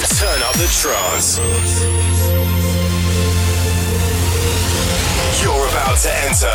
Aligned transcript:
Turn 0.00 0.42
up 0.42 0.54
the 0.54 0.66
trance. 0.72 1.38
You're 5.42 5.68
about 5.68 5.98
to 5.98 6.14
enter 6.24 6.48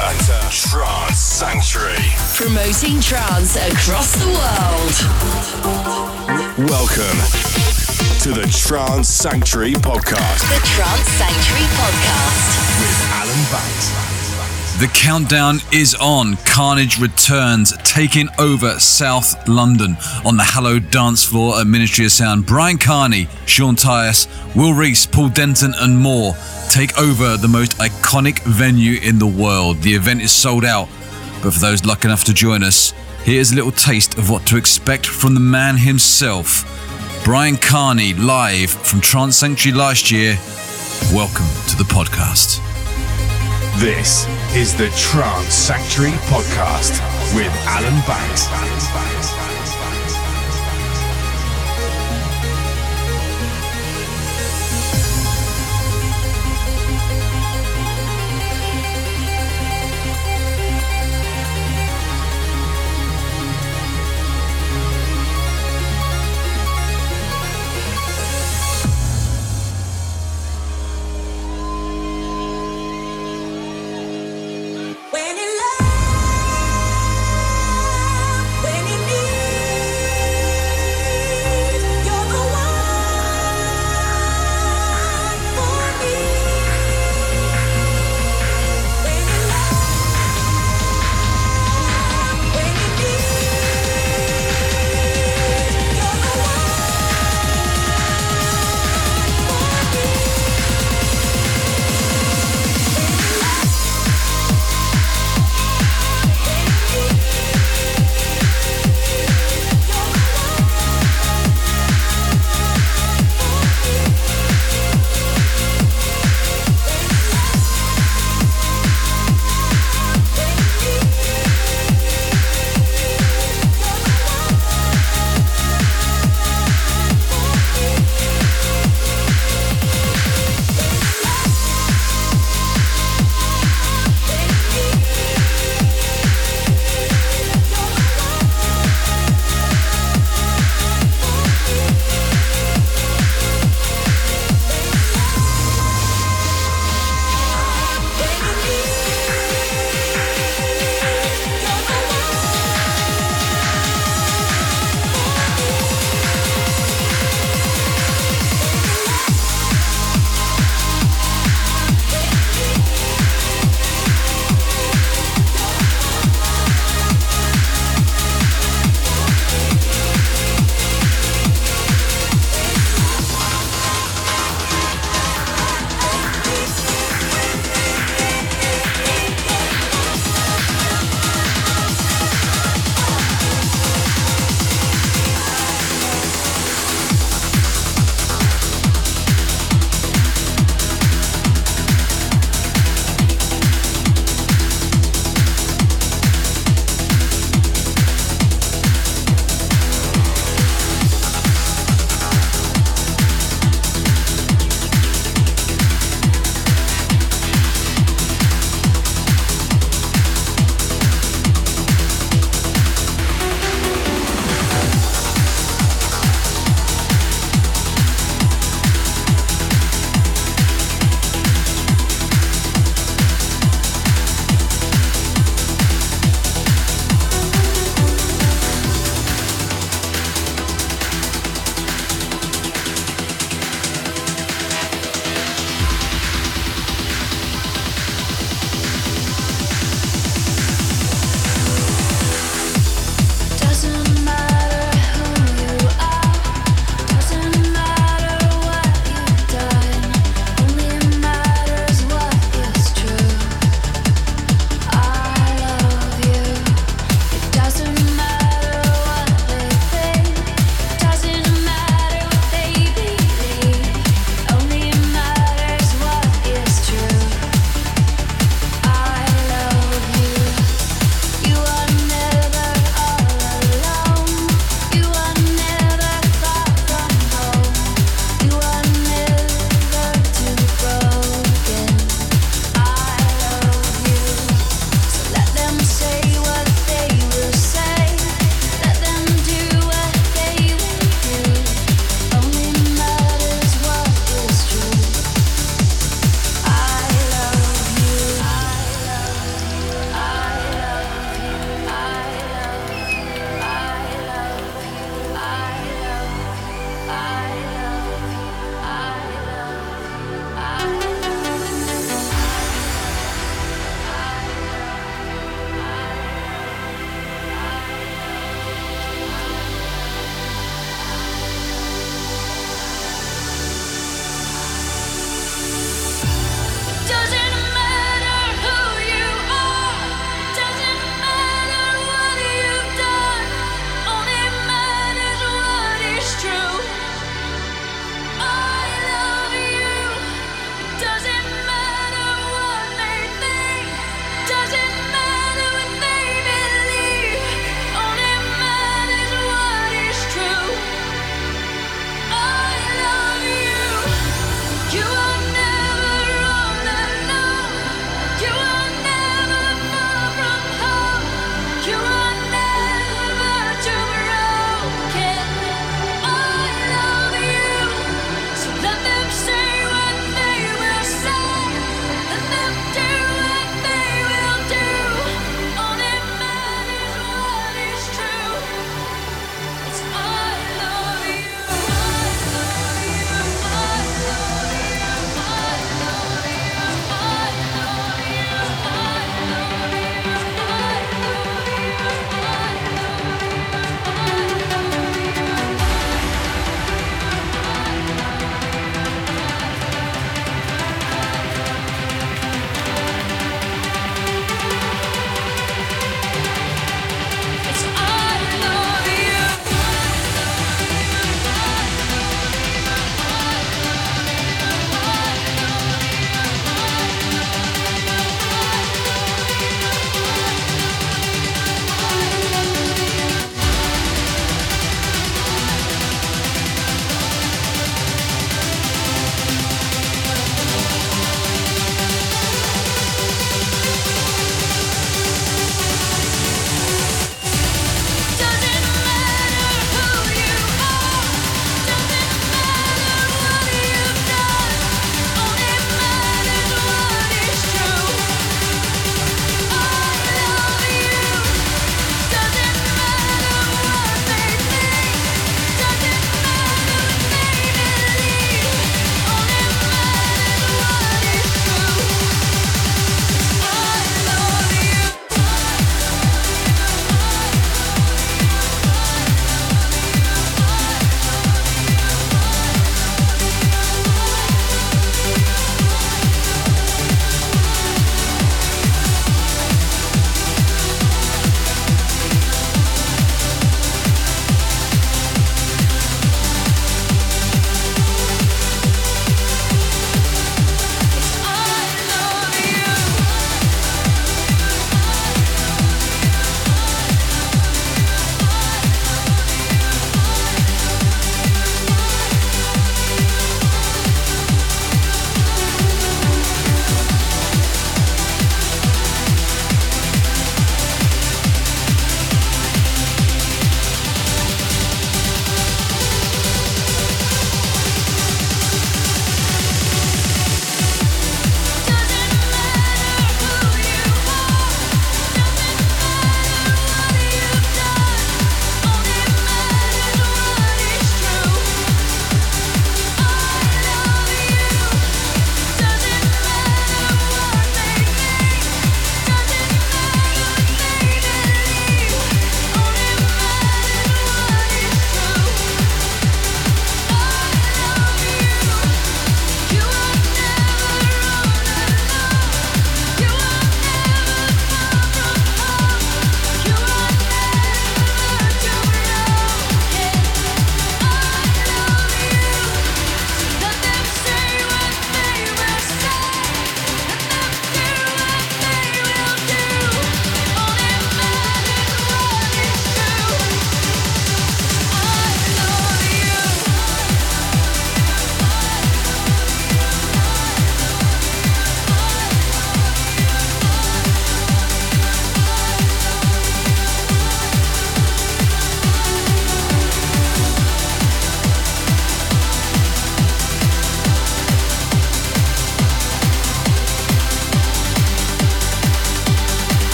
Trance 0.49 1.19
Sanctuary. 1.19 1.97
Promoting 2.35 2.99
trance 2.99 3.55
across 3.55 4.15
the 4.15 4.27
world. 4.27 4.95
Welcome 6.67 7.17
to 8.21 8.31
the 8.33 8.47
Trance 8.51 9.07
Sanctuary 9.07 9.73
podcast. 9.73 10.41
The 10.49 10.59
Trance 10.65 11.07
Sanctuary 11.09 11.67
podcast 11.77 12.79
with 12.81 12.97
Alan 13.13 13.43
Banks. 13.51 14.06
The 14.79 14.87
countdown 14.93 15.57
is 15.73 15.95
on. 15.95 16.35
Kearnage 16.45 17.01
returns, 17.01 17.75
taking 17.77 18.29
over 18.37 18.77
South 18.79 19.47
London 19.47 19.97
on 20.23 20.37
the 20.37 20.43
hallowed 20.43 20.91
dance 20.91 21.23
floor 21.23 21.59
at 21.59 21.65
Ministry 21.65 22.05
of 22.05 22.11
Sound. 22.11 22.45
Bryan 22.45 22.77
Kearney, 22.77 23.27
Sean 23.47 23.75
Tyas, 23.75 24.27
Will 24.55 24.75
Rees, 24.75 25.07
Paul 25.07 25.29
Denton, 25.29 25.73
and 25.79 25.97
more 25.97 26.35
take 26.69 26.95
over 26.99 27.37
the 27.37 27.47
most 27.47 27.71
iconic 27.79 28.37
venue 28.43 28.99
in 29.01 29.17
the 29.17 29.25
world. 29.25 29.77
The 29.77 29.95
event 29.95 30.21
is 30.21 30.31
sold 30.31 30.63
out, 30.63 30.87
but 31.41 31.55
for 31.55 31.59
those 31.59 31.83
lucky 31.83 32.09
enough 32.09 32.25
to 32.25 32.33
join 32.35 32.61
us, 32.61 32.91
here's 33.23 33.51
a 33.51 33.55
little 33.55 33.71
taste 33.71 34.19
of 34.19 34.29
what 34.29 34.45
to 34.45 34.57
expect 34.57 35.07
from 35.07 35.33
the 35.33 35.39
man 35.39 35.77
himself. 35.77 36.63
Bryan 37.25 37.57
Kearney, 37.57 38.13
live 38.13 38.69
from 38.69 39.01
Trance 39.01 39.37
Sanctuary 39.37 39.75
last 39.75 40.11
year. 40.11 40.37
Welcome 41.11 41.47
to 41.69 41.77
the 41.77 41.85
podcast. 41.85 42.66
This 43.79 44.25
is 44.55 44.75
the 44.75 44.89
Trance 44.97 45.53
Sanctuary 45.53 46.13
Podcast 46.25 46.99
with 47.35 47.53
Alan 47.67 48.01
Banks. 48.07 49.36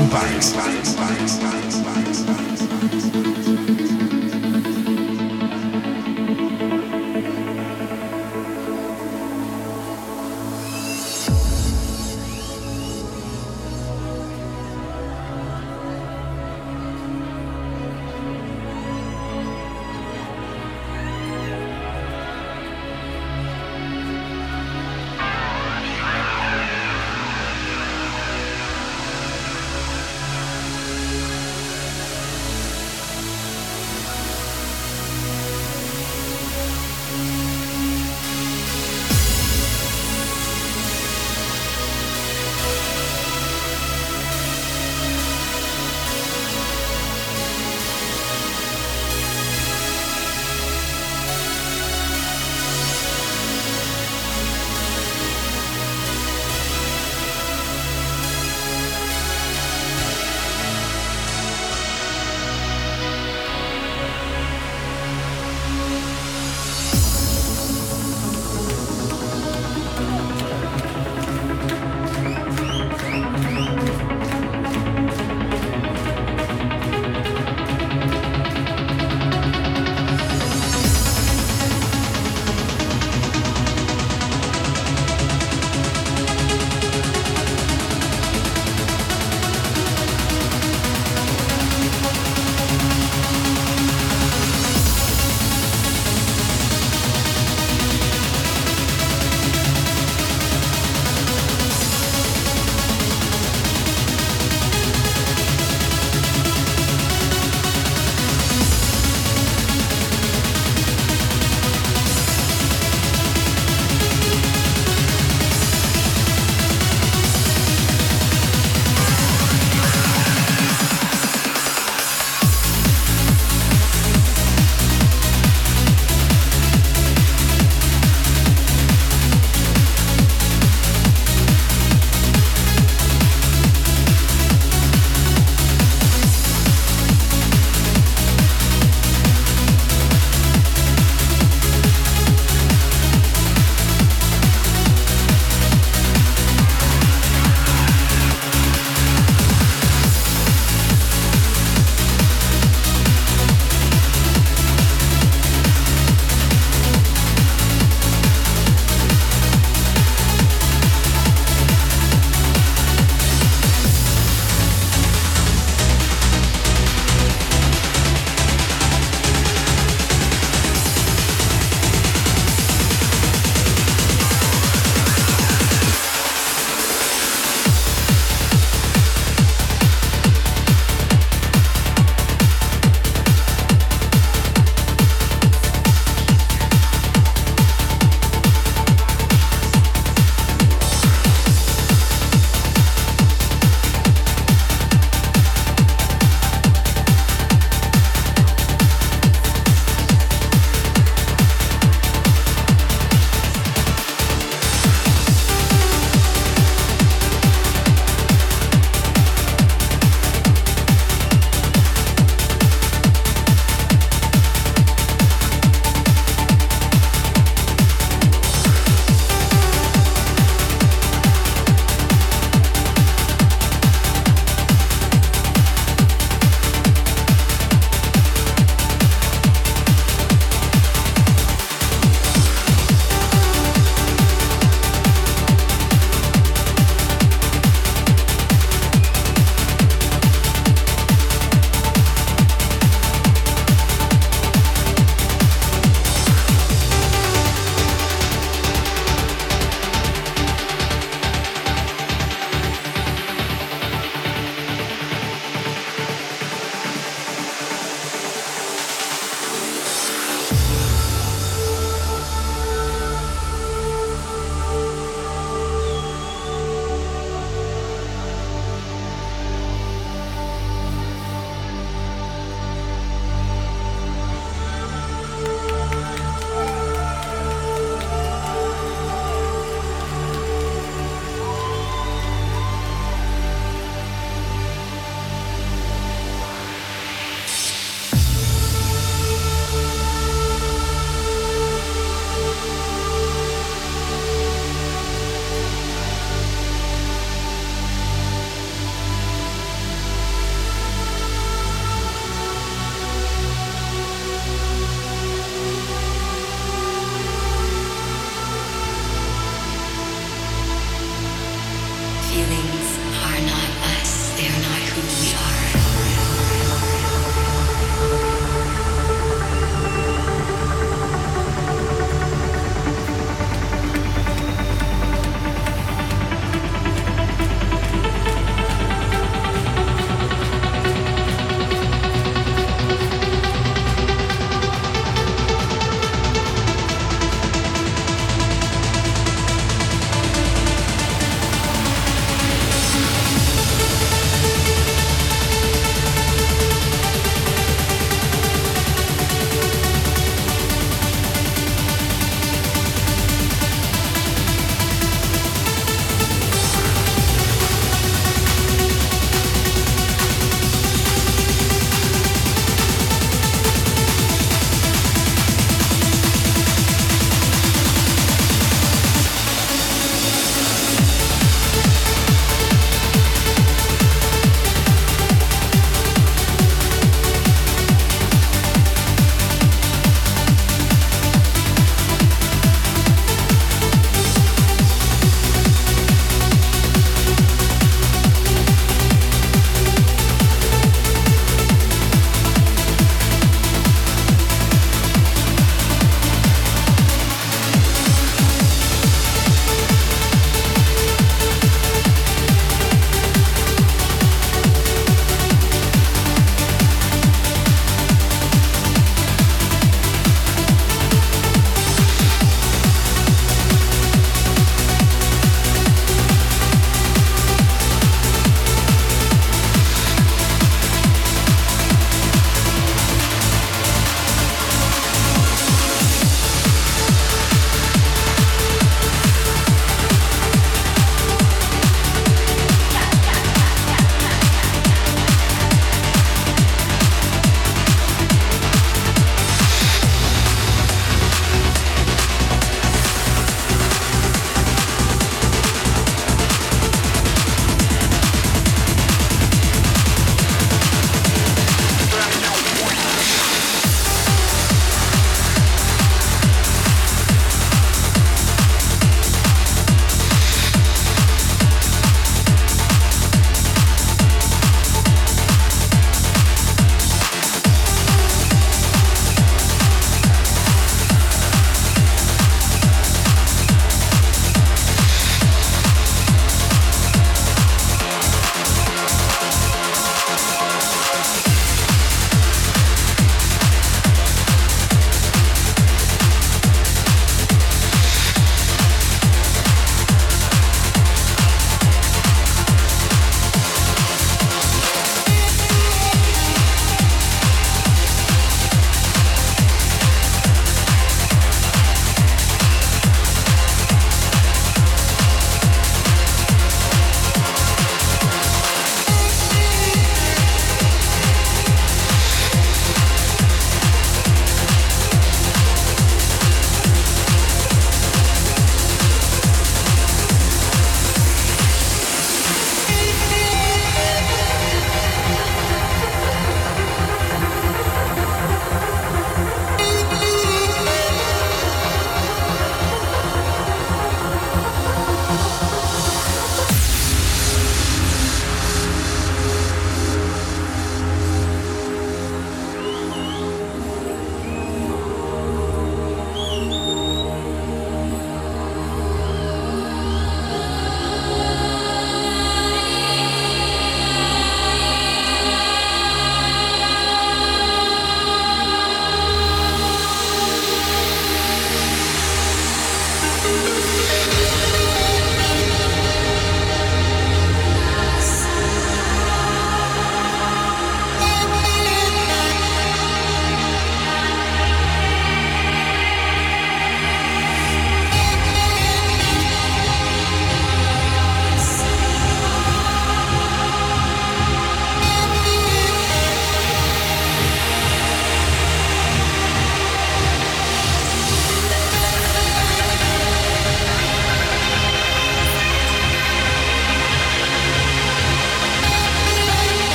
With 0.00 0.49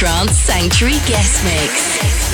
Trance 0.00 0.38
Sanctuary 0.38 0.94
Guest 1.04 1.44
Mix. 1.44 2.29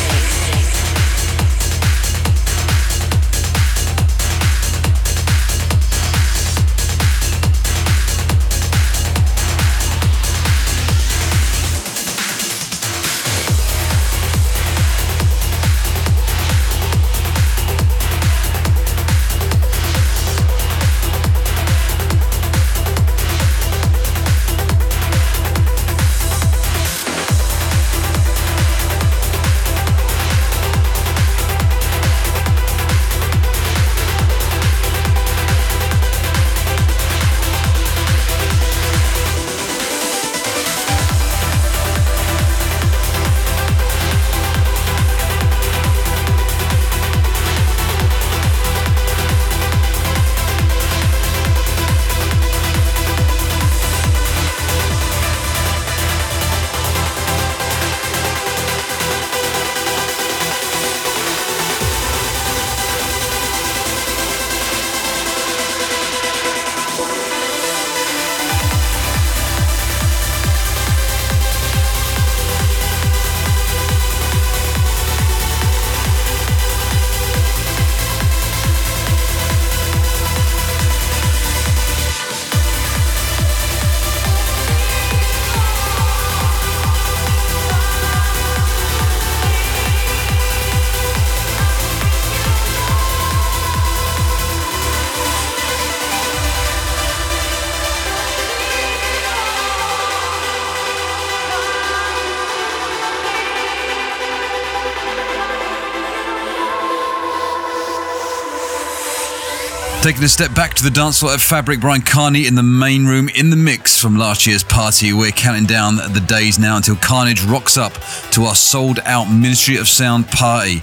Taking 110.06 110.22
a 110.22 110.28
step 110.28 110.54
back 110.54 110.72
to 110.74 110.84
the 110.84 110.90
dance 110.90 111.18
floor 111.18 111.32
at 111.32 111.40
Fabric, 111.40 111.80
Bryan 111.80 112.00
Kearney 112.00 112.46
in 112.46 112.54
the 112.54 112.62
main 112.62 113.06
room 113.06 113.28
in 113.30 113.50
the 113.50 113.56
mix 113.56 113.98
from 113.98 114.14
last 114.14 114.46
year's 114.46 114.62
party. 114.62 115.12
We're 115.12 115.32
counting 115.32 115.66
down 115.66 115.96
the 115.96 116.24
days 116.28 116.60
now 116.60 116.76
until 116.76 116.94
Kearnage 116.94 117.44
rocks 117.50 117.76
up 117.76 117.92
to 118.30 118.44
our 118.44 118.54
sold 118.54 119.00
out 119.00 119.24
Ministry 119.24 119.78
of 119.78 119.88
Sound 119.88 120.28
party. 120.28 120.80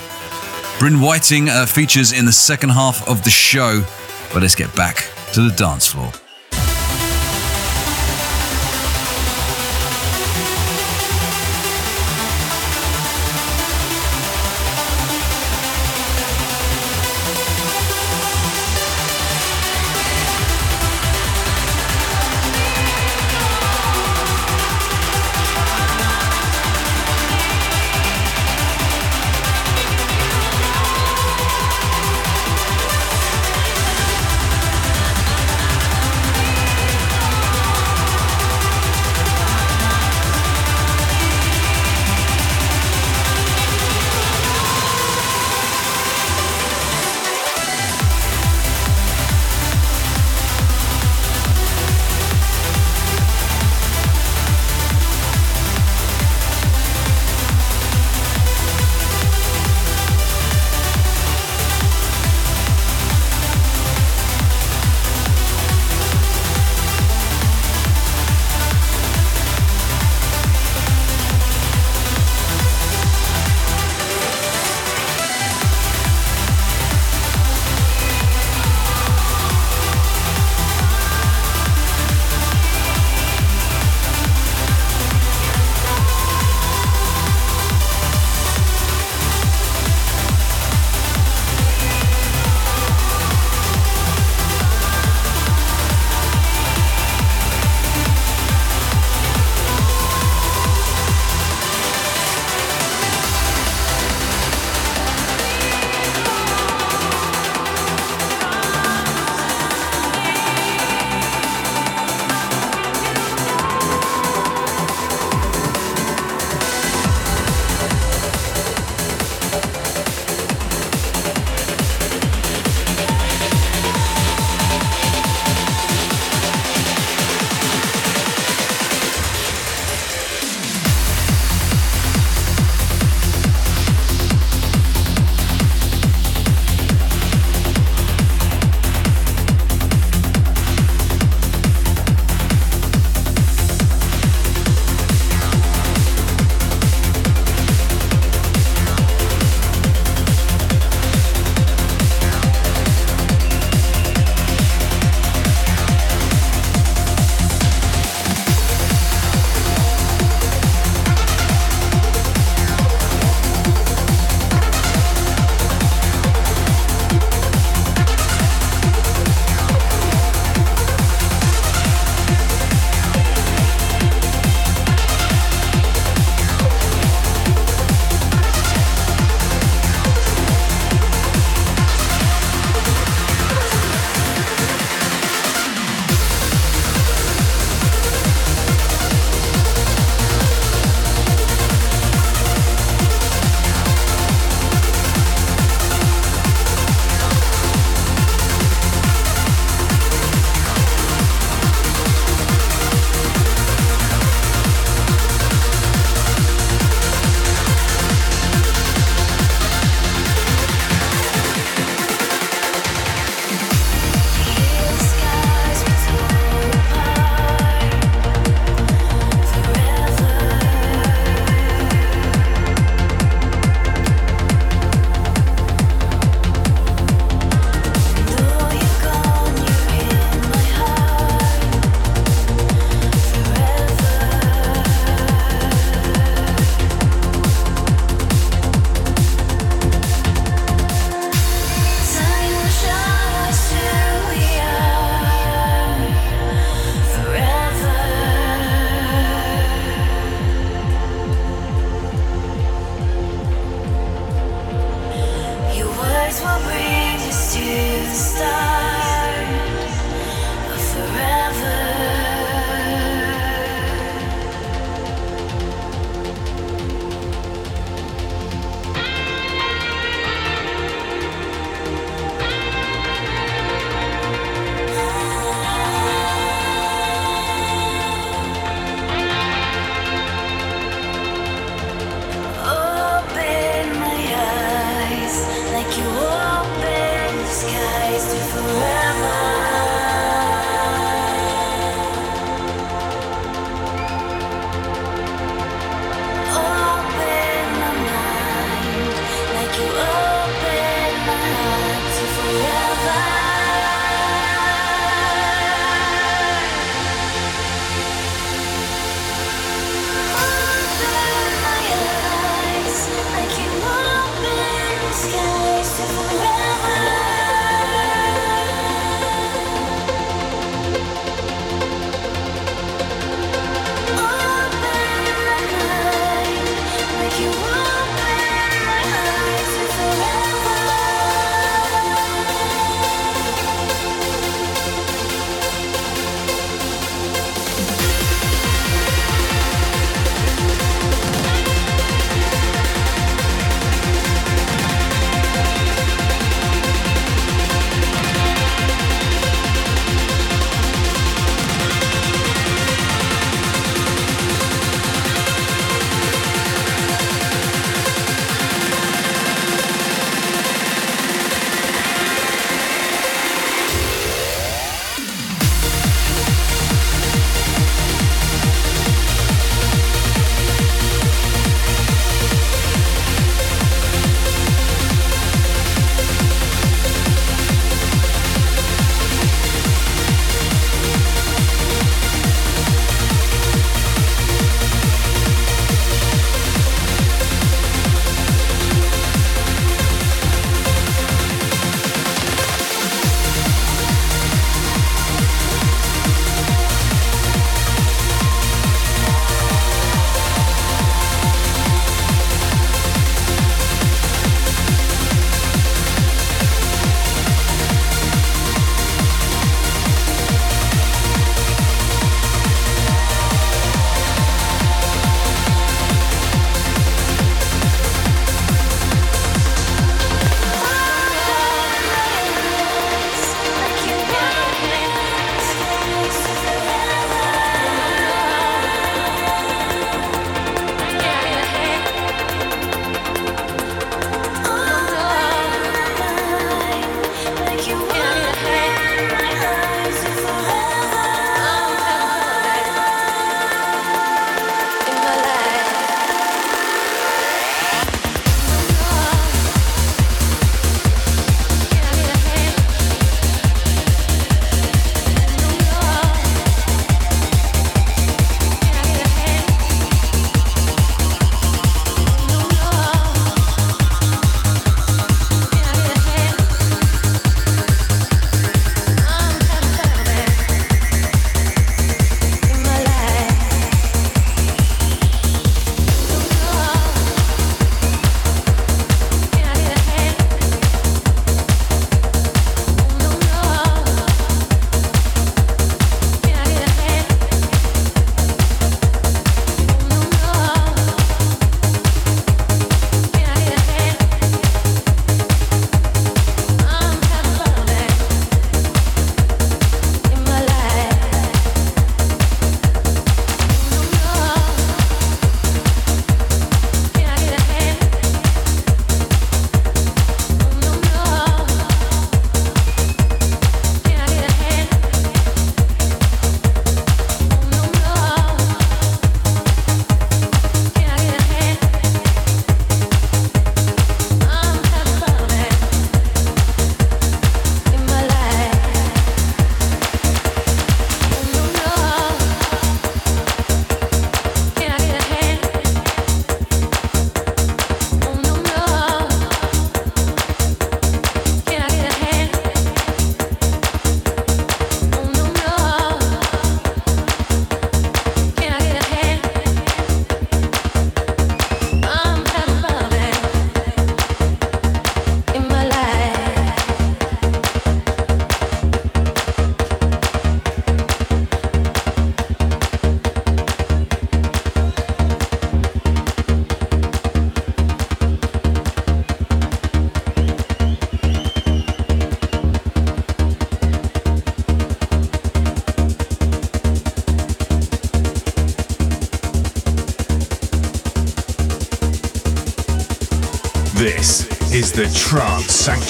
Bryn 0.77 0.99
Whiting 0.99 1.47
uh, 1.47 1.65
features 1.65 2.11
in 2.11 2.25
the 2.25 2.33
second 2.33 2.71
half 2.71 3.07
of 3.07 3.23
the 3.23 3.29
show, 3.29 3.85
but 4.33 4.41
let's 4.41 4.55
get 4.55 4.75
back 4.75 5.09
to 5.31 5.47
the 5.47 5.55
dance 5.55 5.87
floor. 5.87 6.11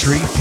Trance 0.04 0.33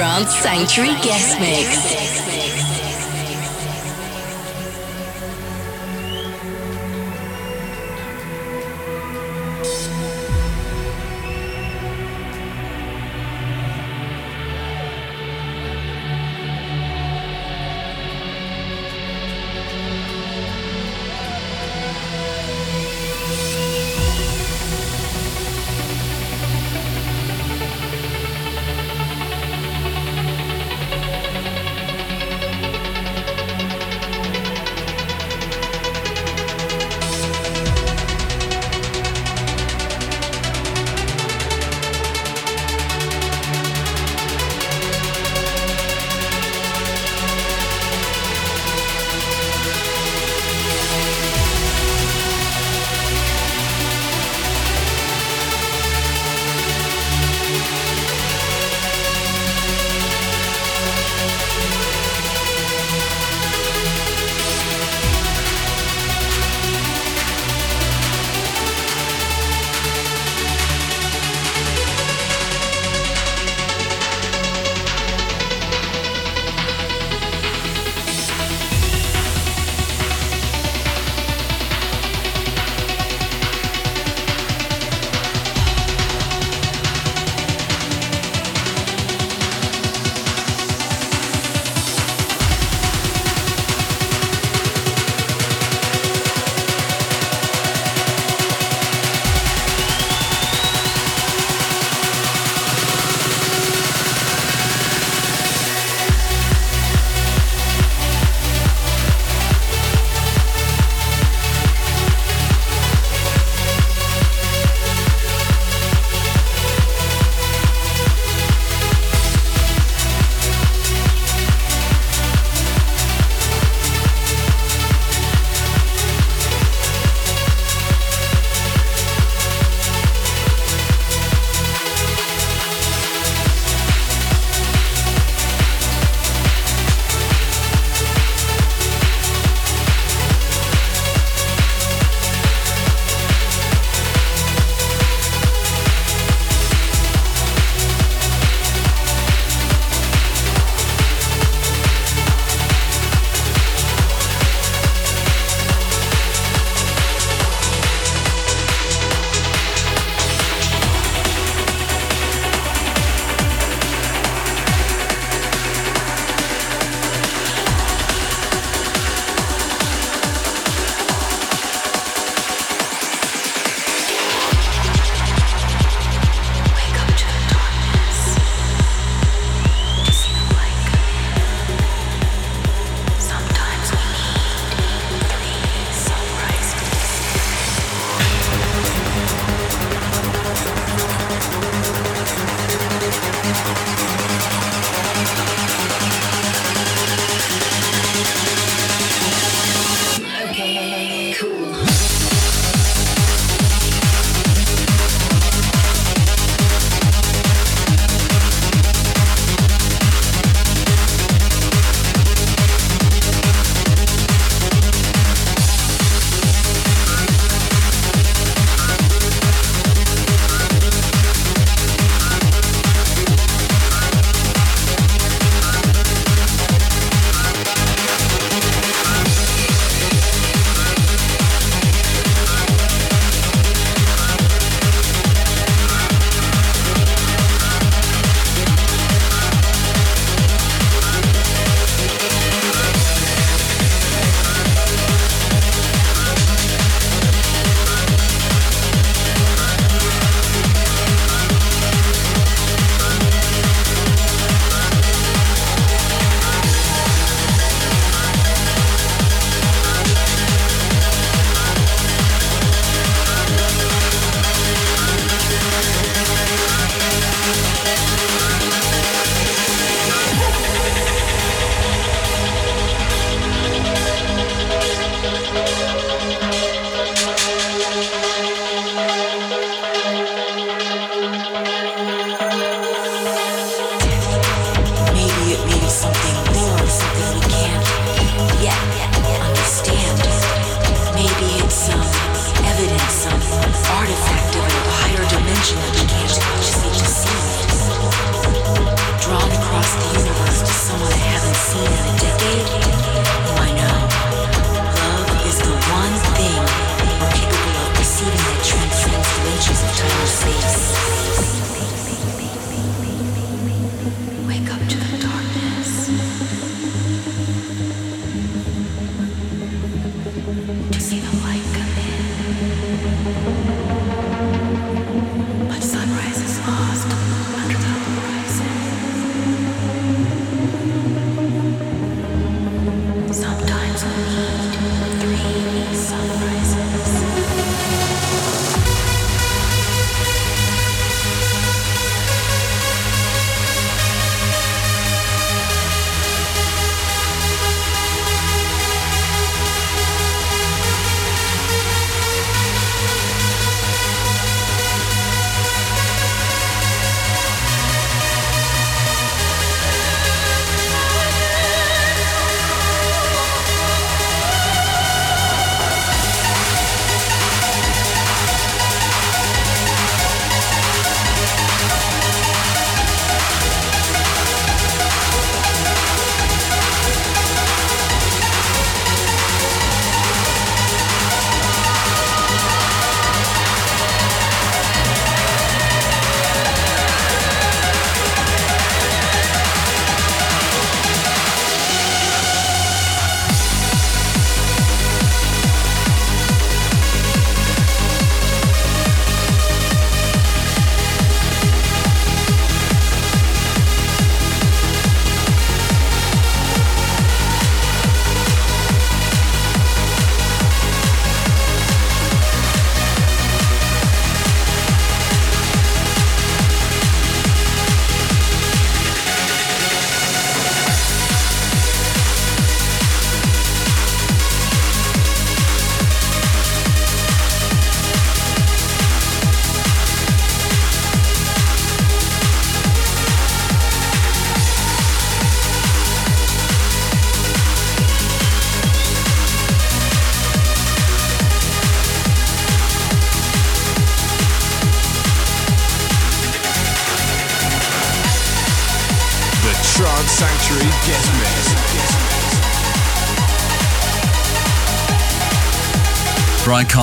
Trance 0.00 0.34
Sanctuary 0.34 0.94
Guest 1.02 1.38
Mix. 1.40 1.99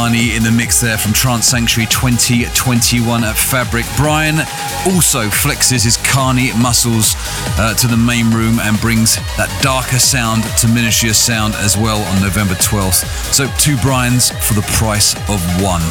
In 0.07 0.41
the 0.41 0.53
mix 0.55 0.79
there 0.79 0.97
from 0.97 1.11
Trance 1.11 1.47
Sanctuary 1.47 1.85
2021 1.89 3.25
at 3.25 3.35
Fabric. 3.35 3.85
Bryan 3.97 4.39
also 4.87 5.27
flexes 5.27 5.83
his 5.83 5.97
Kearney 5.97 6.53
muscles 6.53 7.15
uh, 7.59 7.73
to 7.73 7.87
the 7.87 7.97
main 7.97 8.31
room 8.31 8.59
and 8.61 8.79
brings 8.79 9.17
that 9.35 9.51
darker 9.61 9.99
sound 9.99 10.43
to 10.59 10.67
of 10.67 11.15
Sound 11.15 11.55
as 11.55 11.75
well 11.75 12.01
on 12.01 12.21
November 12.21 12.53
12th. 12.53 13.03
So, 13.33 13.51
two 13.59 13.75
Brians 13.83 14.31
for 14.47 14.53
the 14.53 14.65
price 14.79 15.13
of 15.27 15.43
one. 15.61 15.83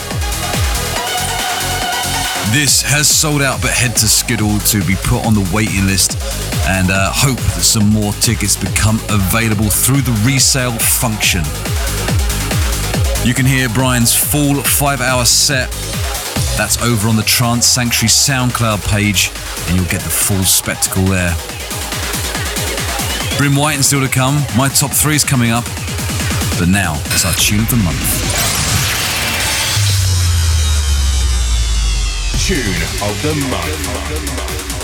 This 2.57 2.81
has 2.81 3.07
sold 3.07 3.43
out, 3.43 3.61
but 3.61 3.71
head 3.71 3.97
to 3.97 4.09
Skiddle 4.09 4.59
to 4.61 4.83
be 4.87 4.95
put 5.05 5.27
on 5.27 5.35
the 5.35 5.47
waiting 5.53 5.85
list 5.85 6.17
and 6.67 6.91
uh, 6.91 7.13
hope 7.13 7.37
that 7.37 7.61
some 7.61 7.91
more 7.91 8.15
tickets 8.15 8.57
become 8.57 8.99
available 9.11 9.69
through 9.69 10.01
the 10.01 10.17
resale 10.25 10.73
function. 10.79 11.45
You 13.27 13.35
can 13.35 13.45
hear 13.45 13.69
Bryan's 13.69 14.15
full 14.15 14.63
five 14.63 15.01
hour 15.01 15.25
set. 15.25 15.73
That's 16.57 16.81
over 16.81 17.09
on 17.09 17.17
the 17.17 17.25
Trance 17.25 17.67
Sanctuary 17.67 18.09
SoundCloud 18.09 18.87
page, 18.87 19.33
and 19.67 19.75
you'll 19.75 19.91
get 19.91 20.03
the 20.03 20.11
full 20.11 20.45
spectacle 20.45 21.03
there. 21.03 21.35
Bryn 23.37 23.57
Whiting 23.57 23.83
still 23.83 24.01
to 24.01 24.09
come. 24.09 24.37
My 24.57 24.69
top 24.69 24.93
three 24.93 25.17
is 25.17 25.25
coming 25.25 25.51
up. 25.51 25.65
But 26.57 26.69
now, 26.69 27.03
it's 27.07 27.25
our 27.25 27.35
tune 27.35 27.63
of 27.63 27.71
the 27.71 27.79
month. 27.79 27.99
Tune 32.47 32.81
of 33.03 33.23
the 33.23 33.35
month. 33.51 34.76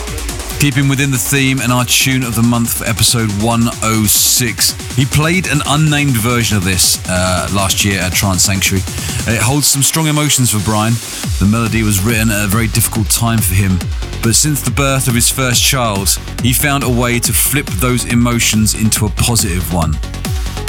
Keeping 0.62 0.86
within 0.86 1.10
the 1.10 1.18
theme 1.18 1.60
and 1.60 1.72
our 1.72 1.84
tune 1.84 2.22
of 2.22 2.36
the 2.36 2.42
month 2.42 2.78
for 2.78 2.84
episode 2.84 3.28
106. 3.42 4.94
He 4.94 5.04
played 5.04 5.48
an 5.48 5.58
unnamed 5.66 6.16
version 6.16 6.56
of 6.56 6.62
this 6.62 7.04
uh, 7.08 7.48
last 7.52 7.84
year 7.84 7.98
at 7.98 8.12
Trance 8.12 8.44
Sanctuary. 8.44 8.80
It 9.26 9.42
holds 9.42 9.66
some 9.66 9.82
strong 9.82 10.06
emotions 10.06 10.52
for 10.52 10.60
Bryan. 10.60 10.92
The 11.40 11.48
melody 11.50 11.82
was 11.82 11.98
written 11.98 12.30
at 12.30 12.44
a 12.44 12.46
very 12.46 12.68
difficult 12.68 13.10
time 13.10 13.40
for 13.40 13.56
him, 13.56 13.76
but 14.22 14.36
since 14.36 14.62
the 14.62 14.70
birth 14.70 15.08
of 15.08 15.16
his 15.16 15.28
first 15.28 15.60
child, 15.60 16.10
he 16.44 16.52
found 16.52 16.84
a 16.84 16.88
way 16.88 17.18
to 17.18 17.32
flip 17.32 17.66
those 17.82 18.04
emotions 18.04 18.80
into 18.80 19.04
a 19.04 19.10
positive 19.10 19.74
one. 19.74 19.98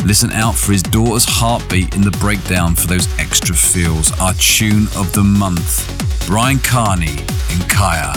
Listen 0.08 0.32
out 0.32 0.56
for 0.56 0.72
his 0.72 0.82
daughter's 0.82 1.26
heartbeat 1.28 1.94
in 1.94 2.02
the 2.02 2.18
breakdown 2.18 2.74
for 2.74 2.88
those 2.88 3.08
extra 3.20 3.56
feels. 3.56 4.12
Our 4.20 4.34
tune 4.34 4.88
of 4.98 5.14
the 5.14 5.24
month 5.24 5.86
Bryan 6.26 6.58
Kearney 6.58 7.20
in 7.54 7.70
Kaya. 7.70 8.16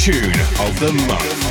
Tune 0.00 0.30
of 0.60 0.80
the 0.80 0.90
month. 1.06 1.49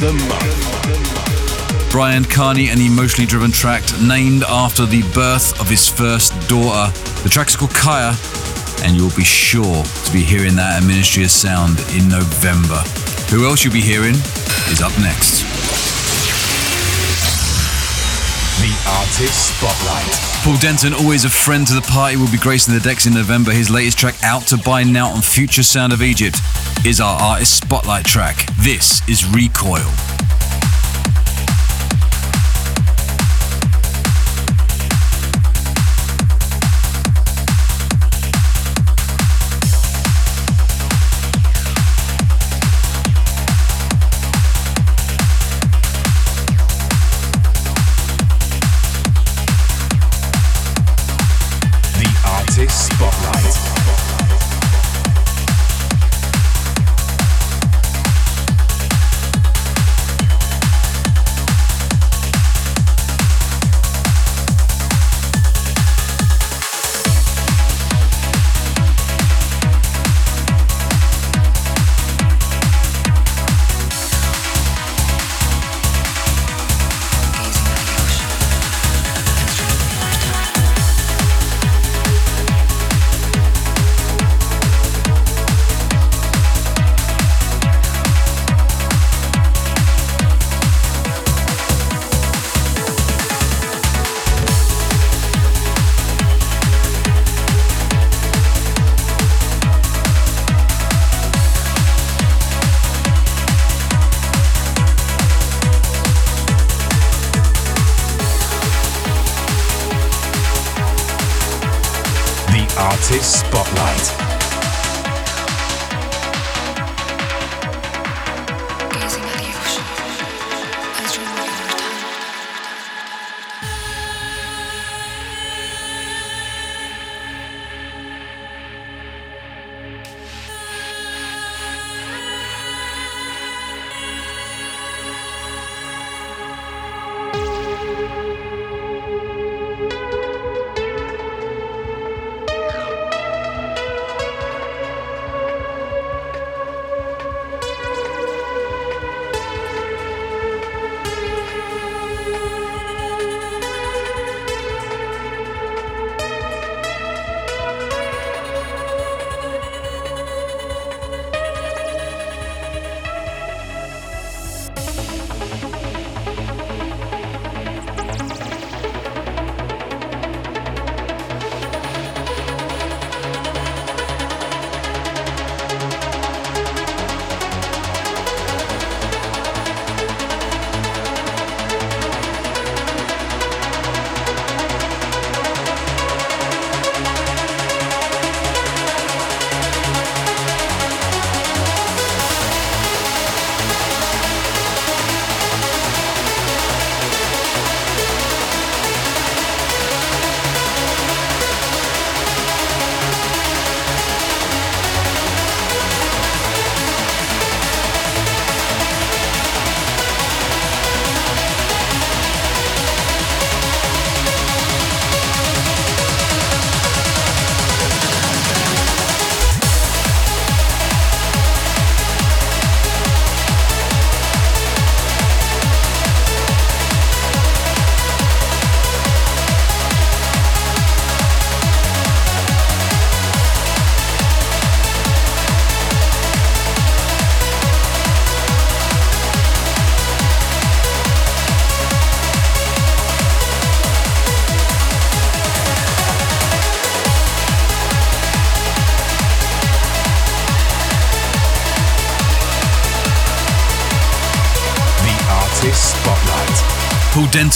The 0.00 0.12
Month. 0.14 1.90
Bryan 1.90 2.24
Kearney, 2.24 2.70
an 2.70 2.80
emotionally 2.80 3.26
driven 3.26 3.50
track 3.50 3.82
named 4.00 4.44
after 4.44 4.86
the 4.86 5.02
birth 5.12 5.60
of 5.60 5.68
his 5.68 5.88
first 5.88 6.32
daughter. 6.48 6.90
The 7.22 7.28
track's 7.28 7.54
called 7.54 7.74
Kaya, 7.74 8.14
and 8.82 8.96
you'll 8.96 9.14
be 9.14 9.24
sure 9.24 9.84
to 9.84 10.12
be 10.12 10.22
hearing 10.22 10.56
that 10.56 10.80
at 10.80 10.86
Ministry 10.86 11.24
of 11.24 11.30
Sound 11.30 11.78
in 11.94 12.08
November. 12.08 12.80
Who 13.28 13.44
else 13.44 13.62
you'll 13.62 13.74
be 13.74 13.82
hearing 13.82 14.14
is 14.72 14.80
up 14.80 14.96
next. 15.00 15.44
The 18.60 18.72
Artist 18.88 19.56
Spotlight. 19.56 20.30
Paul 20.44 20.56
Denton, 20.56 20.94
always 20.94 21.24
a 21.26 21.30
friend 21.30 21.66
to 21.66 21.74
the 21.74 21.82
party, 21.82 22.16
will 22.16 22.30
be 22.30 22.38
gracing 22.38 22.72
the 22.72 22.80
decks 22.80 23.04
in 23.04 23.12
November. 23.12 23.52
His 23.52 23.68
latest 23.68 23.98
track, 23.98 24.14
out 24.22 24.46
to 24.48 24.56
buy 24.56 24.82
now 24.82 25.10
on 25.10 25.20
Future 25.20 25.62
Sound 25.62 25.92
of 25.92 26.00
Egypt, 26.02 26.40
is 26.84 27.00
our 27.00 27.20
Artist 27.20 27.62
Spotlight 27.62 28.06
track. 28.06 28.46
This 28.56 29.06
is 29.08 29.26
Recoil. 29.26 29.99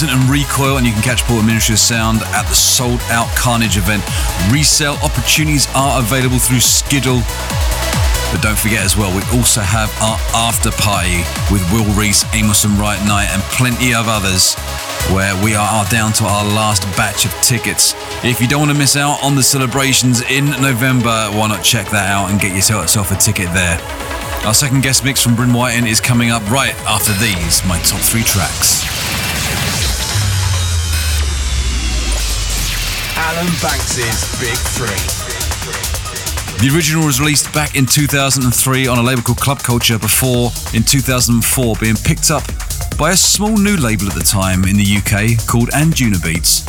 And 0.03 0.29
Recoil, 0.29 0.75
and 0.75 0.85
you 0.85 0.91
can 0.91 1.01
catch 1.01 1.23
Paul 1.23 1.39
at 1.39 1.45
Ministry 1.45 1.77
Sound 1.77 2.19
at 2.35 2.43
the 2.49 2.53
sold 2.53 2.99
out 3.07 3.27
Kearnage 3.29 3.77
event. 3.77 4.03
Resale 4.51 4.99
opportunities 5.01 5.67
are 5.73 5.99
available 5.99 6.37
through 6.37 6.59
Skiddle. 6.59 7.23
But 8.29 8.43
don't 8.43 8.59
forget 8.59 8.83
as 8.83 8.97
well, 8.97 9.15
we 9.15 9.23
also 9.31 9.61
have 9.61 9.87
our 10.03 10.19
after 10.35 10.69
party 10.83 11.23
with 11.47 11.63
Will 11.71 11.87
Rees, 11.95 12.25
Amos 12.35 12.65
and 12.65 12.75
Right 12.77 12.99
Night, 13.07 13.31
and 13.31 13.41
plenty 13.55 13.95
of 13.95 14.09
others 14.09 14.55
where 15.15 15.31
we 15.41 15.55
are 15.55 15.85
down 15.87 16.11
to 16.19 16.25
our 16.25 16.43
last 16.43 16.83
batch 16.97 17.23
of 17.23 17.31
tickets. 17.41 17.95
If 18.21 18.41
you 18.41 18.47
don't 18.47 18.59
want 18.59 18.71
to 18.73 18.77
miss 18.77 18.97
out 18.97 19.23
on 19.23 19.35
the 19.35 19.43
celebrations 19.43 20.21
in 20.23 20.45
November, 20.59 21.31
why 21.31 21.47
not 21.47 21.63
check 21.63 21.87
that 21.91 22.11
out 22.11 22.29
and 22.31 22.39
get 22.39 22.53
yourself 22.53 23.11
a 23.11 23.15
ticket 23.15 23.47
there? 23.53 23.79
Our 24.45 24.53
second 24.53 24.83
guest 24.83 25.05
mix 25.05 25.23
from 25.23 25.35
Bryn 25.35 25.53
Whiting 25.53 25.87
is 25.87 26.01
coming 26.01 26.31
up 26.31 26.43
right 26.51 26.75
after 26.83 27.13
these, 27.13 27.65
my 27.65 27.79
top 27.79 28.01
three 28.01 28.23
tracks. 28.23 28.94
Alan 33.35 33.51
Big 34.39 34.55
Three. 34.79 34.95
The 36.63 36.73
original 36.73 37.05
was 37.05 37.19
released 37.19 37.53
back 37.53 37.75
in 37.75 37.85
2003 37.85 38.87
on 38.87 38.97
a 38.97 39.01
label 39.01 39.21
called 39.21 39.39
Club 39.39 39.59
Culture 39.59 39.99
before, 39.99 40.51
in 40.73 40.83
2004, 40.83 41.75
being 41.81 41.95
picked 41.95 42.31
up 42.31 42.43
by 42.97 43.11
a 43.11 43.17
small 43.17 43.57
new 43.57 43.75
label 43.75 44.07
at 44.07 44.13
the 44.13 44.23
time 44.23 44.63
in 44.63 44.77
the 44.77 44.87
UK 44.87 45.35
called 45.47 45.67
Anjuna 45.71 46.23
Beats. 46.23 46.63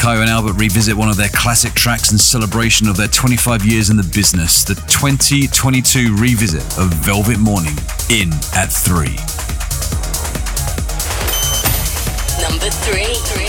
Kyau 0.00 0.22
and 0.22 0.30
Albert 0.30 0.54
revisit 0.54 0.96
one 0.96 1.10
of 1.10 1.18
their 1.18 1.28
classic 1.34 1.74
tracks 1.74 2.10
in 2.10 2.16
celebration 2.16 2.88
of 2.88 2.96
their 2.96 3.08
25 3.08 3.66
years 3.66 3.90
in 3.90 3.98
the 3.98 4.10
business, 4.14 4.64
the 4.64 4.76
2022 4.88 6.16
revisit 6.16 6.64
of 6.78 6.88
Velvet 7.04 7.38
Morning 7.38 7.76
in 8.08 8.32
at 8.56 8.72
3. 8.72 9.12
Number 12.40 12.70
3. 12.70 13.45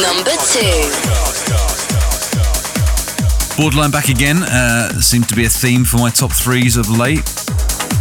Number 0.00 0.30
two. 0.30 0.88
Borderline 3.58 3.90
back 3.90 4.08
again. 4.08 4.42
Uh, 4.42 4.98
seemed 5.00 5.28
to 5.28 5.36
be 5.36 5.44
a 5.44 5.50
theme 5.50 5.84
for 5.84 5.98
my 5.98 6.08
top 6.08 6.32
threes 6.32 6.78
of 6.78 6.88
late. 6.88 7.20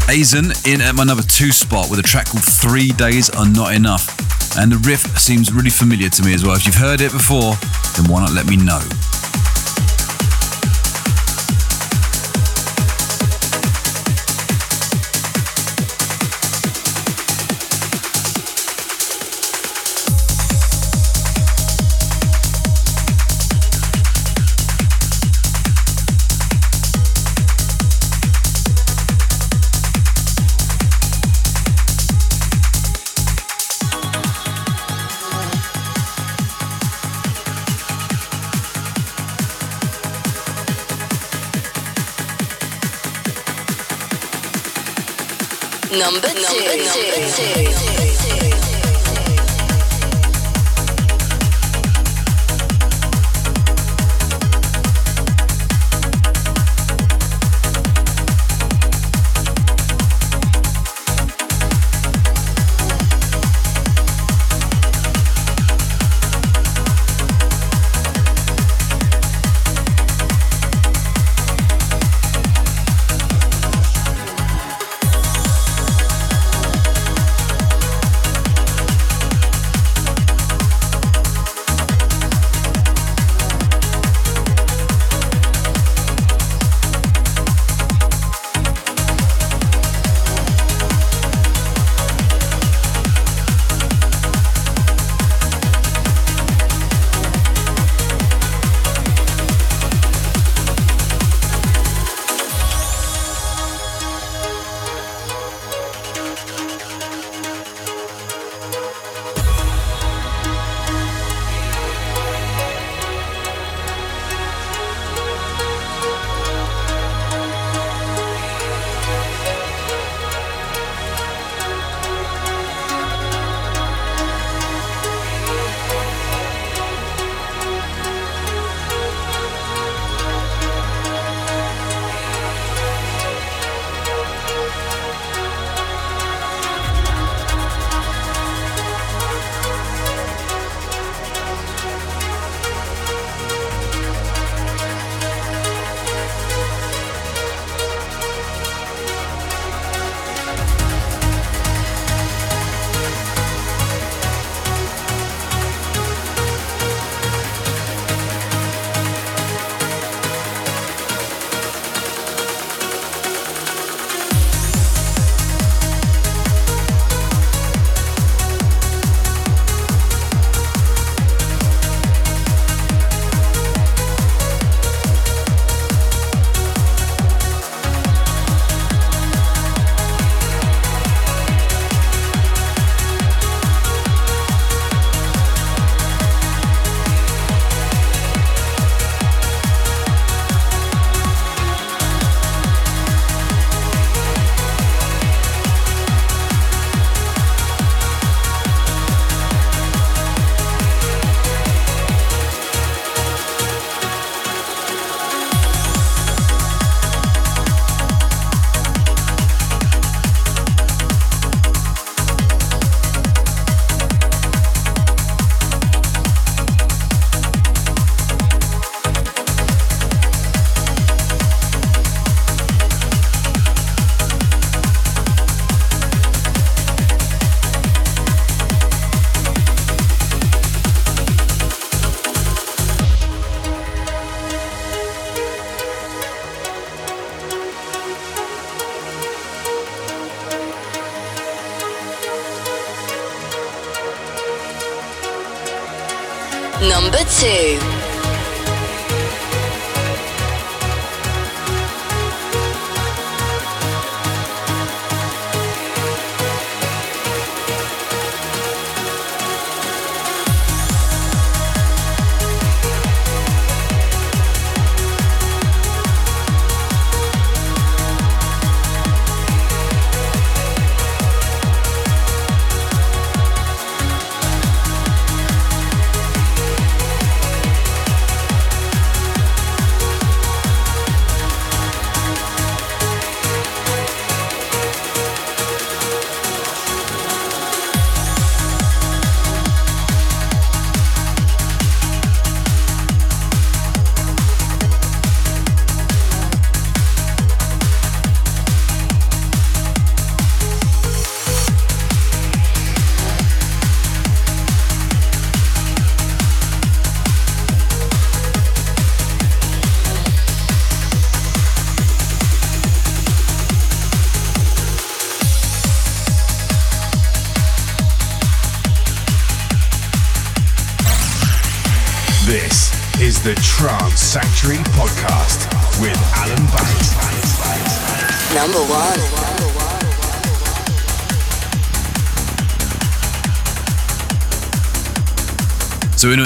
Azen 0.07 0.55
in 0.65 0.79
at 0.79 0.95
my 0.95 1.03
number 1.03 1.23
two 1.23 1.51
spot 1.51 1.89
with 1.89 1.99
a 1.99 2.03
track 2.03 2.27
called 2.27 2.45
Three 2.45 2.93
Days 2.93 3.29
Are 3.31 3.45
Not 3.45 3.73
Enough. 3.73 4.07
And 4.57 4.71
the 4.71 4.77
riff 4.87 5.01
seems 5.19 5.51
really 5.51 5.69
familiar 5.69 6.09
to 6.09 6.23
me 6.23 6.33
as 6.33 6.45
well. 6.45 6.55
If 6.55 6.65
you've 6.65 6.75
heard 6.75 7.01
it 7.01 7.11
before, 7.11 7.55
then 7.97 8.09
why 8.09 8.21
not 8.21 8.31
let 8.31 8.45
me 8.45 8.55
know? 8.55 8.79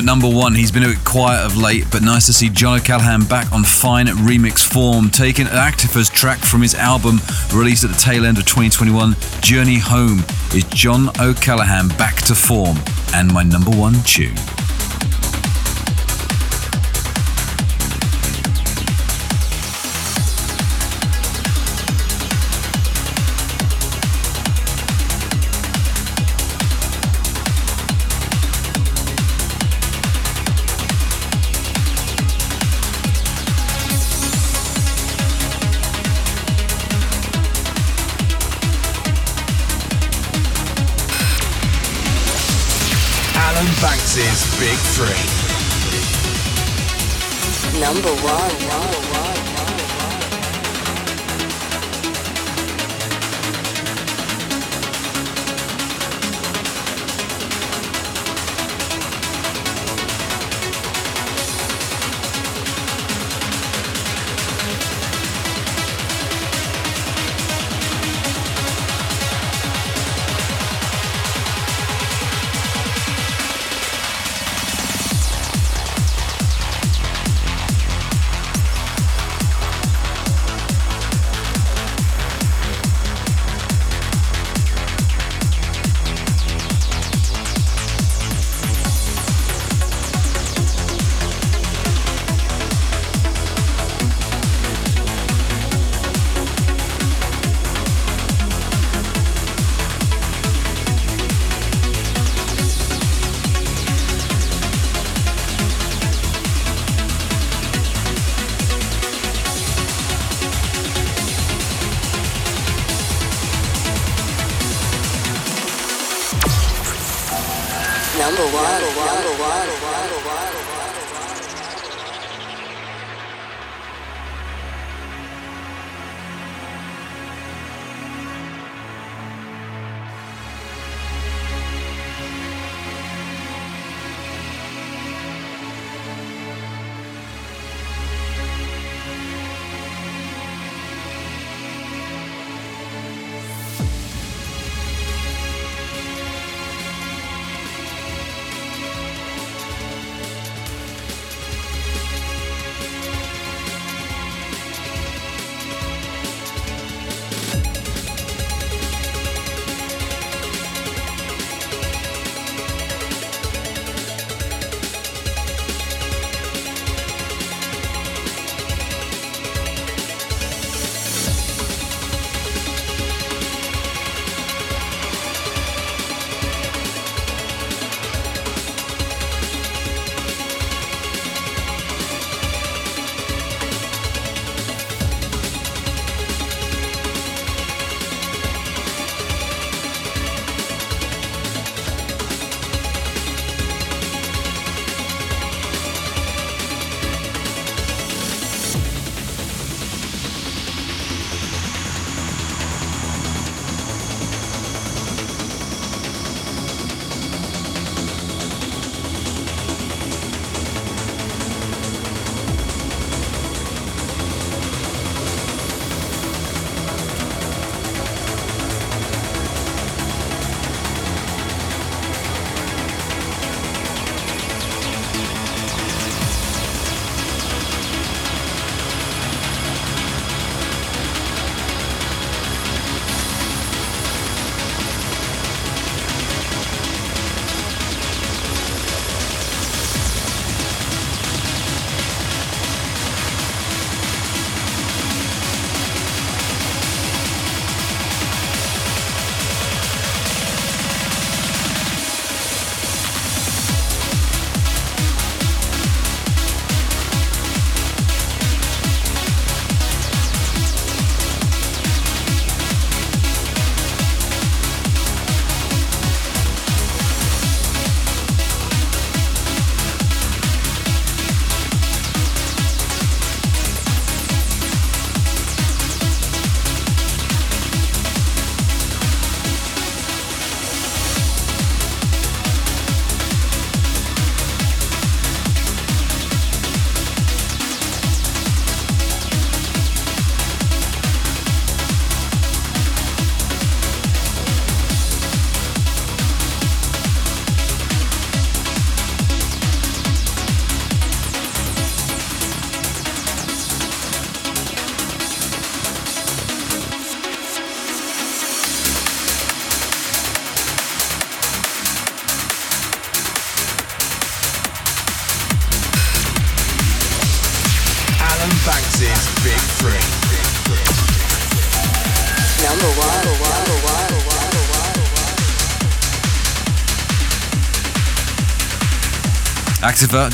Number 0.05 0.29
one, 0.29 0.53
he's 0.53 0.71
been 0.71 0.83
a 0.83 0.87
bit 0.87 1.03
quiet 1.03 1.43
of 1.43 1.57
late, 1.57 1.85
but 1.91 2.03
nice 2.03 2.27
to 2.27 2.33
see 2.33 2.49
John 2.49 2.79
O'Callaghan 2.79 3.25
back 3.25 3.51
on 3.51 3.63
fine 3.63 4.05
remix 4.05 4.63
form, 4.63 5.09
taking 5.09 5.47
an 5.47 5.53
Actifa's 5.53 6.09
track 6.09 6.39
from 6.39 6.61
his 6.61 6.75
album 6.75 7.19
released 7.53 7.83
at 7.83 7.89
the 7.89 7.97
tail 7.97 8.25
end 8.25 8.37
of 8.37 8.45
2021, 8.45 9.15
Journey 9.41 9.79
Home, 9.79 10.19
is 10.53 10.63
John 10.65 11.09
O'Callaghan 11.19 11.89
back 11.97 12.17
to 12.27 12.35
form, 12.35 12.77
and 13.13 13.33
my 13.33 13.43
number 13.43 13.71
one 13.71 13.95
tune. 14.03 14.35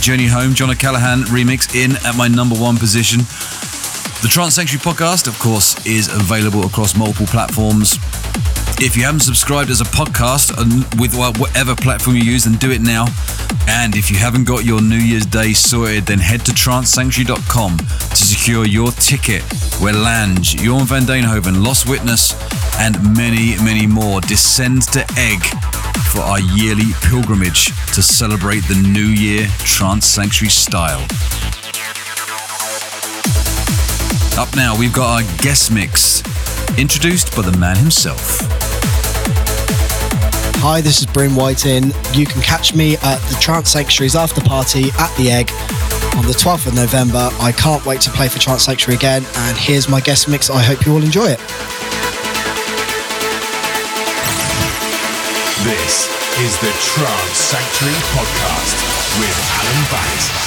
Journey 0.01 0.27
Home, 0.27 0.53
John 0.53 0.69
O'Callaghan 0.69 1.21
remix 1.31 1.75
in 1.75 1.91
at 2.05 2.17
my 2.17 2.27
number 2.27 2.55
one 2.55 2.77
position. 2.77 3.19
The 4.21 4.27
Trance 4.27 4.55
Sanctuary 4.55 4.83
podcast, 4.83 5.27
of 5.27 5.37
course, 5.39 5.85
is 5.85 6.13
available 6.13 6.65
across 6.65 6.95
multiple 6.95 7.25
platforms. 7.25 7.95
If 8.83 8.97
you 8.97 9.03
haven't 9.03 9.21
subscribed 9.21 9.69
as 9.69 9.79
a 9.79 9.85
podcast 9.85 10.57
with 10.99 11.15
whatever 11.15 11.75
platform 11.75 12.17
you 12.17 12.23
use, 12.23 12.43
then 12.43 12.55
do 12.55 12.71
it 12.71 12.81
now. 12.81 13.07
And 13.67 13.95
if 13.95 14.11
you 14.11 14.17
haven't 14.17 14.43
got 14.43 14.65
your 14.65 14.81
New 14.81 14.97
Year's 14.97 15.25
Day 15.25 15.53
sorted, 15.53 16.05
then 16.05 16.19
head 16.19 16.45
to 16.45 16.51
trancesanctuary.com 16.51 17.77
to 17.77 18.15
secure 18.15 18.65
your 18.65 18.91
ticket 18.91 19.41
where 19.79 19.93
Lange, 19.93 20.57
Jorn 20.59 20.85
van 20.85 21.03
Deynhoven, 21.03 21.63
Lost 21.63 21.89
Witness, 21.89 22.35
and 22.79 22.95
many, 23.15 23.55
many 23.63 23.87
more 23.87 24.21
descend 24.21 24.83
to 24.93 25.01
Egg 25.17 25.41
for 26.11 26.19
our 26.19 26.39
yearly 26.39 26.91
pilgrimage 27.01 27.71
to 27.93 28.01
celebrate 28.01 28.61
the 28.61 28.87
new 28.87 29.07
year 29.07 29.47
trance 29.59 30.05
sanctuary 30.05 30.49
style. 30.49 31.01
Up 34.39 34.55
now, 34.55 34.77
we've 34.77 34.93
got 34.93 35.21
our 35.21 35.37
guest 35.41 35.71
mix, 35.71 36.23
introduced 36.77 37.35
by 37.35 37.41
the 37.41 37.51
man 37.57 37.75
himself. 37.75 38.39
Hi, 40.63 40.79
this 40.79 40.99
is 40.99 41.05
Bryn 41.05 41.35
Whiting. 41.35 41.91
You 42.13 42.25
can 42.25 42.41
catch 42.41 42.73
me 42.73 42.95
at 42.95 43.17
the 43.29 43.37
Trance 43.41 43.71
Sanctuary's 43.71 44.15
after 44.15 44.39
party 44.41 44.85
at 44.97 45.13
the 45.17 45.29
Egg 45.29 45.49
on 46.15 46.25
the 46.25 46.33
12th 46.33 46.67
of 46.67 46.75
November. 46.75 47.29
I 47.39 47.51
can't 47.51 47.85
wait 47.85 47.99
to 48.01 48.09
play 48.11 48.29
for 48.29 48.39
Trance 48.39 48.63
Sanctuary 48.63 48.95
again, 48.95 49.25
and 49.35 49.57
here's 49.57 49.89
my 49.89 49.99
guest 49.99 50.29
mix. 50.29 50.49
I 50.49 50.61
hope 50.61 50.85
you 50.85 50.93
all 50.93 51.03
enjoy 51.03 51.27
it. 51.27 51.39
Is 56.43 56.57
the 56.59 56.71
Trance 56.81 57.37
Sanctuary 57.37 57.93
Podcast 58.09 58.75
with 59.19 59.37
Alan 59.53 59.91
Banks. 59.91 60.40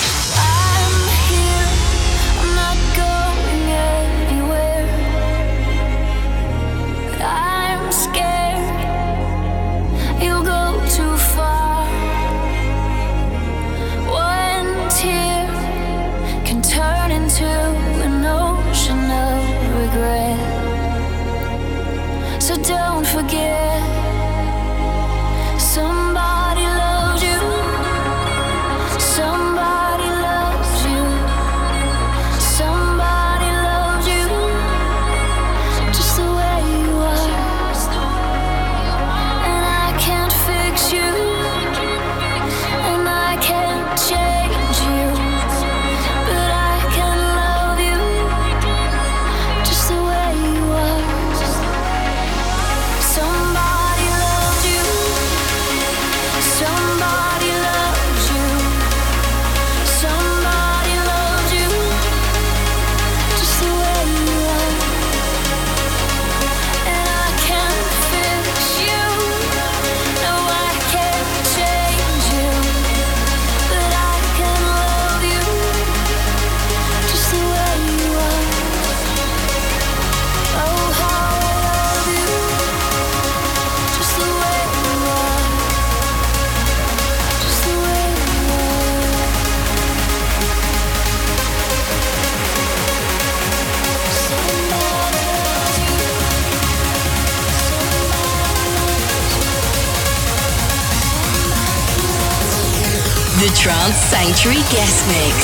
Guest 104.53 105.07
Mix. 105.09 105.44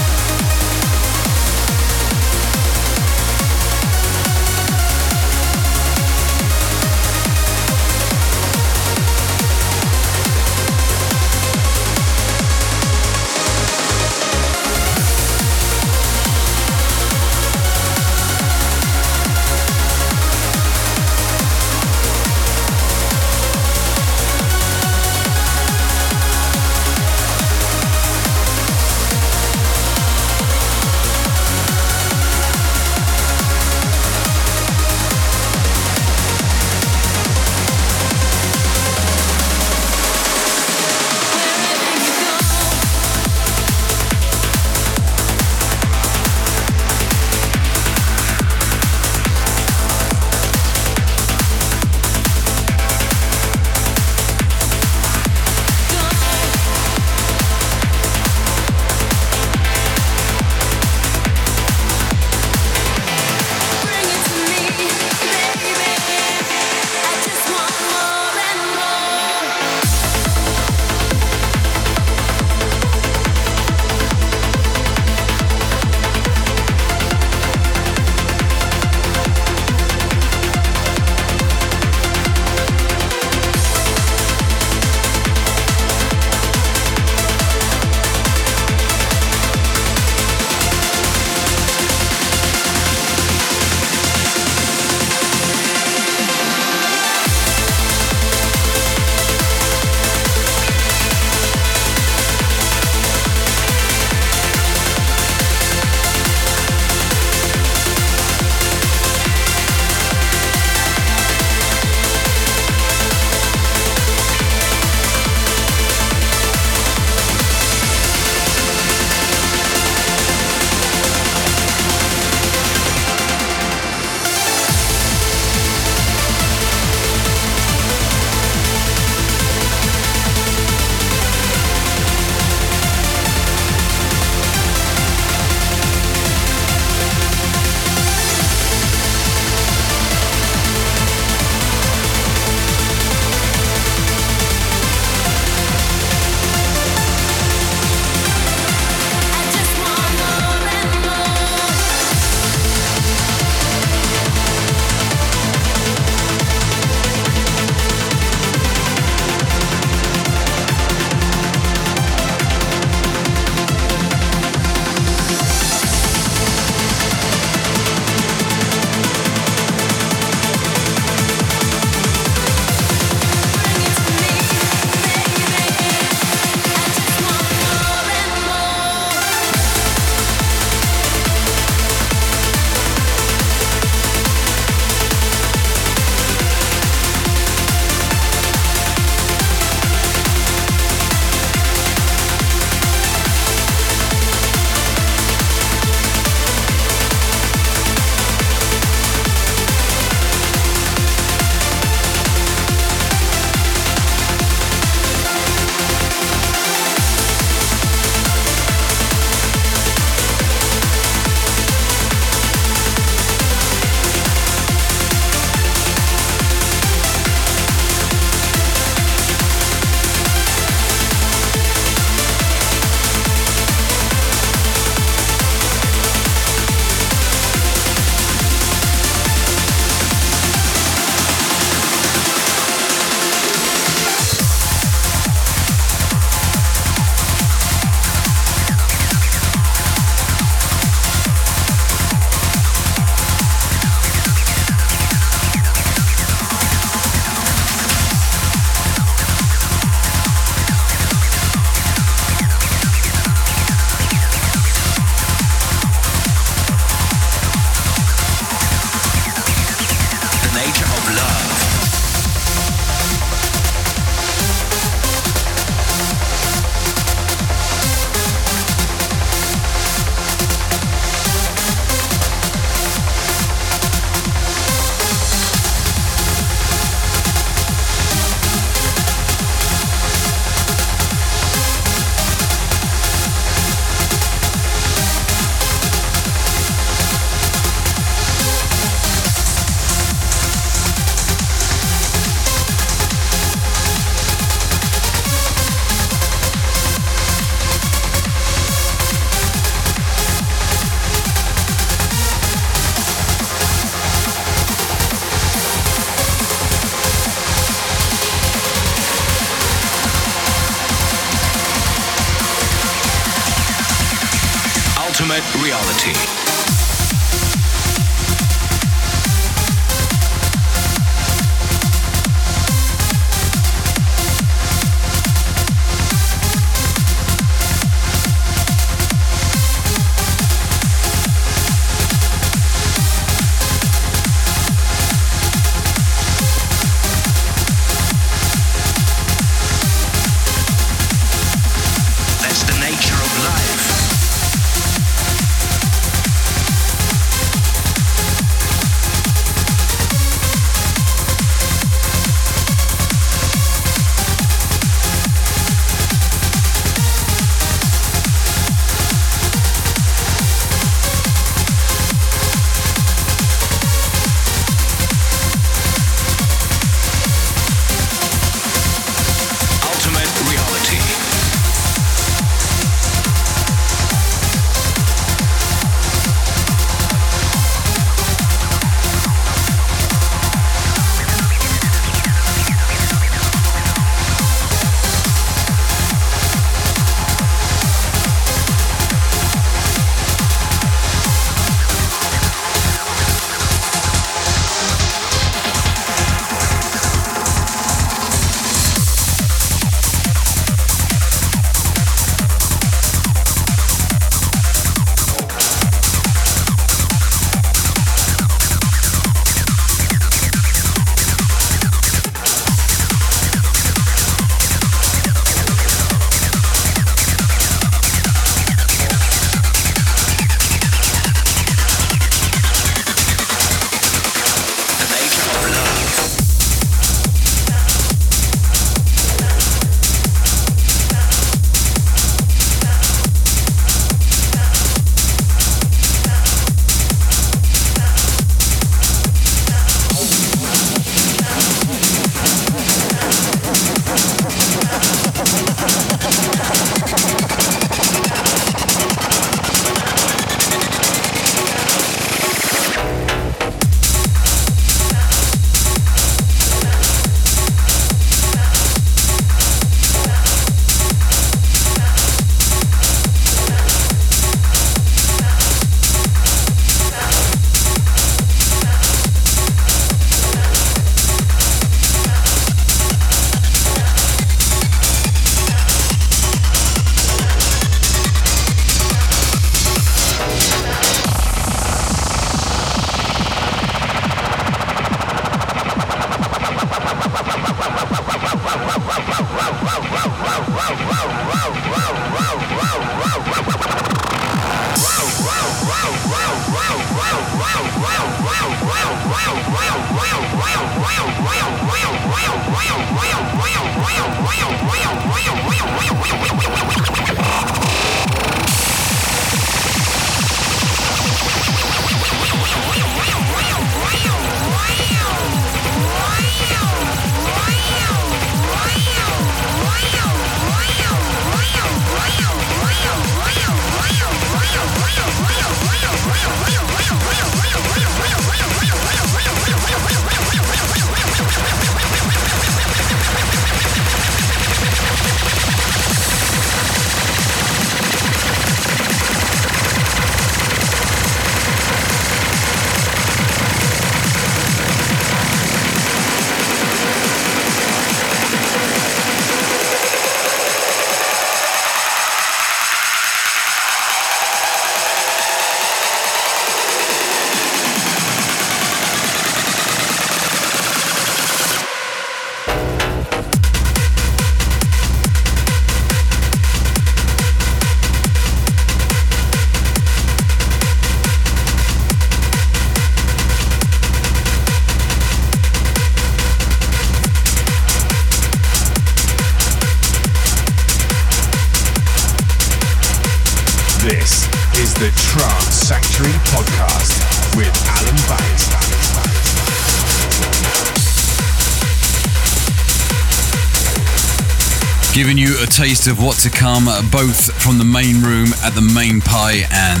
Taste 595.88 596.06
of 596.06 596.18
what 596.18 596.38
to 596.38 596.48
come, 596.48 596.86
both 597.10 597.52
from 597.62 597.76
the 597.76 597.84
main 597.84 598.22
room 598.22 598.48
at 598.64 598.72
the 598.72 598.80
main 598.80 599.20
pie 599.20 599.68
and 599.70 600.00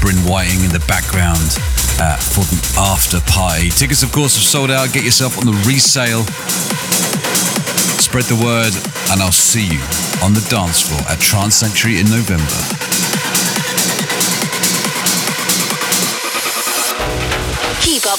Bryn 0.00 0.16
Whiting 0.26 0.64
in 0.64 0.72
the 0.72 0.82
background 0.88 1.54
uh, 2.02 2.16
for 2.18 2.42
the 2.50 2.58
after 2.76 3.20
party. 3.30 3.70
Tickets, 3.70 4.02
of 4.02 4.10
course, 4.10 4.34
have 4.34 4.42
sold 4.42 4.72
out. 4.72 4.92
Get 4.92 5.04
yourself 5.04 5.38
on 5.38 5.46
the 5.46 5.54
resale. 5.68 6.24
Spread 8.02 8.24
the 8.24 8.42
word, 8.42 8.74
and 9.12 9.22
I'll 9.22 9.30
see 9.30 9.66
you 9.66 9.80
on 10.20 10.34
the 10.34 10.44
dance 10.50 10.82
floor 10.82 11.00
at 11.08 11.20
Trance 11.20 11.54
Sanctuary 11.54 12.00
in 12.00 12.10
November. 12.10 12.79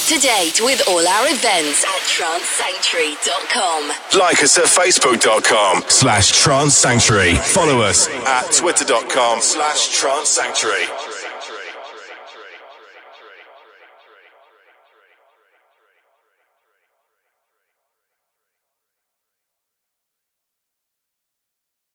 To 0.08 0.18
date 0.18 0.60
with 0.60 0.82
all 0.88 1.06
our 1.06 1.26
events 1.28 1.84
at 1.84 2.00
trancesanctuary.com. 2.10 3.92
Like 4.18 4.42
us 4.42 4.58
at 4.58 4.64
facebook.com 4.64 5.84
slash 5.88 6.32
trance 6.32 6.76
sanctuary. 6.76 7.36
Follow 7.36 7.80
us 7.80 8.08
at 8.08 8.50
twitter.com 8.52 9.40
slash 9.40 9.96
trance 9.96 10.28
sanctuary. 10.28 10.86